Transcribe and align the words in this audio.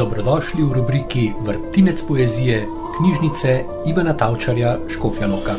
Dobrodošli 0.00 0.62
v 0.62 0.72
rubriki 0.72 1.32
Vrtinec 1.40 2.02
poezije 2.08 2.66
knjižnice 2.96 3.64
Ivana 3.86 4.16
Tavčarja 4.16 4.78
Škofjaloka. 4.88 5.54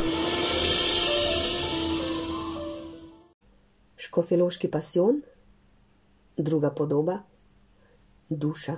Škofjaloški 3.96 4.68
pasion, 4.68 5.21
druga 6.38 6.71
podoba, 6.71 7.20
duša. 8.30 8.75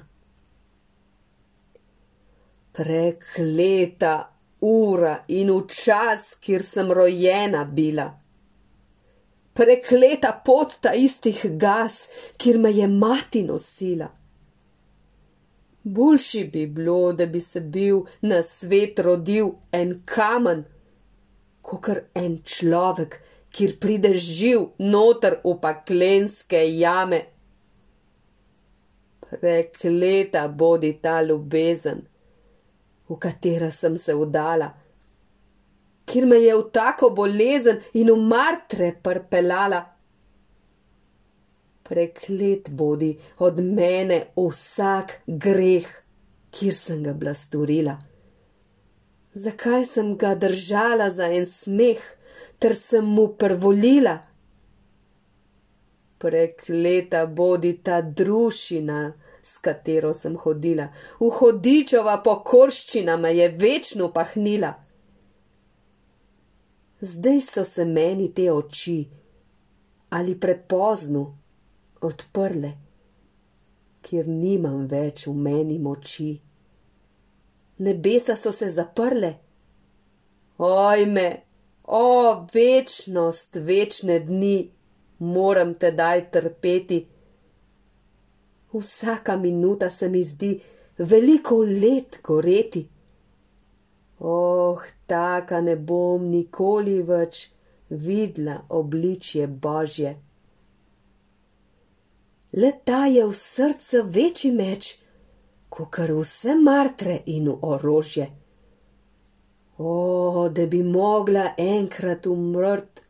Prekleta 2.72 4.34
ura 4.60 5.16
in 5.28 5.52
v 5.52 5.62
čas, 5.72 6.36
kjer 6.44 6.64
sem 6.64 6.92
rojena 6.92 7.64
bila. 7.64 8.10
Prekleta 9.54 10.42
pot 10.46 10.76
ta 10.82 10.92
istih 10.94 11.46
gas, 11.56 12.08
kjer 12.38 12.60
me 12.60 12.72
je 12.72 12.88
mati 12.88 13.46
nosila. 13.48 14.12
Boljši 15.84 16.44
bi 16.54 16.68
bilo, 16.68 17.14
da 17.14 17.26
bi 17.26 17.42
se 17.42 17.60
bil 17.60 18.04
na 18.22 18.42
svet 18.44 19.00
rodil 19.00 19.50
en 19.72 20.02
kamen, 20.06 20.64
kot 21.62 21.90
en 22.16 22.38
človek, 22.44 23.20
kjer 23.54 23.76
prideš 23.80 24.30
živ 24.38 24.64
noter 24.80 25.38
v 25.44 25.58
paklenske 25.62 26.64
jame. 26.80 27.22
Prekleta 29.28 30.48
bodi 30.48 30.94
ta 31.02 31.22
ljubezen, 31.22 32.04
v 33.10 33.20
katero 33.20 33.72
sem 33.72 33.98
se 33.98 34.16
vdala, 34.16 34.72
kjer 36.06 36.28
me 36.30 36.40
je 36.40 36.56
v 36.58 36.70
tako 36.72 37.10
bolezen 37.10 37.82
in 37.94 38.12
v 38.12 38.20
martre 38.22 38.94
prpelala. 39.04 39.82
Preklet 41.84 42.70
bodi 42.70 43.18
od 43.40 43.60
mene 43.60 44.20
vsak 44.36 45.22
greh, 45.28 45.88
kjer 46.52 46.76
sem 46.76 47.04
ga 47.04 47.14
bila 47.14 47.34
storila. 47.34 47.98
Zakaj 49.34 49.86
sem 49.86 50.14
ga 50.18 50.36
držala 50.36 51.10
za 51.10 51.28
en 51.28 51.46
smeh, 51.46 52.02
ter 52.60 52.76
sem 52.76 53.06
mu 53.06 53.28
prvolila? 53.38 54.20
Prekleta 56.18 57.26
bodi 57.26 57.74
ta 57.84 58.02
družina, 58.02 59.14
s 59.44 59.58
katero 59.58 60.14
sem 60.14 60.38
hodila, 60.40 60.88
v 61.20 61.30
hodičova 61.40 62.20
pokorščina 62.24 63.18
me 63.18 63.34
je 63.36 63.50
večno 63.60 64.08
pahnila. 64.14 64.72
Zdaj 67.02 67.42
so 67.42 67.64
se 67.68 67.86
meni 67.86 68.30
te 68.34 68.48
oči 68.52 69.02
ali 70.14 70.40
prepozno 70.40 71.43
odprle, 72.04 72.72
kjer 74.04 74.28
nimam 74.28 74.86
več 74.88 75.28
v 75.28 75.34
meni 75.48 75.80
moči. 75.80 76.34
Nebesa 77.84 78.36
so 78.36 78.52
se 78.52 78.70
zaprle. 78.70 79.34
Ojme, 80.58 81.28
o 81.84 82.08
večnost, 82.54 83.56
večne 83.56 84.20
dni, 84.20 84.58
moram 85.20 85.74
tedaj 85.74 86.30
trpeti. 86.32 87.00
Vsaka 88.74 89.38
minuta 89.38 89.90
se 89.90 90.10
mi 90.10 90.24
zdi 90.24 90.54
veliko 90.98 91.58
let 91.58 92.20
goreti. 92.24 92.88
Oh, 94.20 94.82
taka 95.08 95.62
ne 95.62 95.76
bom 95.76 96.30
nikoli 96.30 97.02
več 97.04 97.50
videla 97.90 98.62
obličje 98.70 99.48
Božje. 99.48 100.16
Le 102.54 102.72
ta 102.86 103.06
je 103.06 103.26
v 103.26 103.34
srce 103.34 104.04
večji 104.06 104.52
meč, 104.54 104.98
kot 105.74 105.90
kar 105.96 106.12
vse 106.14 106.54
martre 106.56 107.16
in 107.26 107.50
orožje. 107.50 108.28
O, 109.78 110.50
da 110.54 110.68
bi 110.70 110.84
mogla 110.84 111.48
enkrat 111.58 112.28
umrt, 112.30 113.02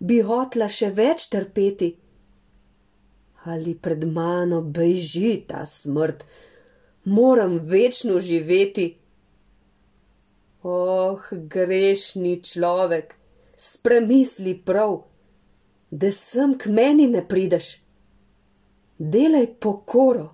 bi 0.00 0.22
hotla 0.24 0.70
še 0.72 0.88
več 0.96 1.28
trpeti. 1.28 1.90
Ali 3.52 3.76
pred 3.76 4.08
mano 4.08 4.62
beži 4.64 5.36
ta 5.48 5.66
smrt, 5.68 6.24
moram 7.04 7.58
večno 7.60 8.16
živeti. 8.16 8.88
Oh, 10.64 11.20
grešni 11.30 12.38
človek, 12.40 13.12
spremisli 13.60 14.56
prav, 14.56 15.02
da 15.90 16.08
sem 16.16 16.56
k 16.56 16.72
meni 16.72 17.12
ne 17.12 17.20
prideš. 17.20 17.83
Delaj 18.98 19.46
pokoro, 19.60 20.28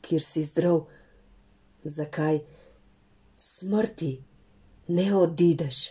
kjer 0.00 0.22
si 0.22 0.42
zdrav, 0.42 0.84
zakaj 1.84 2.38
smrti 3.38 4.12
ne 4.88 5.14
odideš. 5.16 5.90